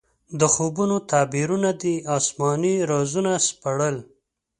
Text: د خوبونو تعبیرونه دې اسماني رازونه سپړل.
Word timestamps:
د 0.39 0.41
خوبونو 0.53 0.95
تعبیرونه 1.11 1.69
دې 1.81 1.95
اسماني 2.17 2.75
رازونه 2.91 3.31
سپړل. 3.47 3.97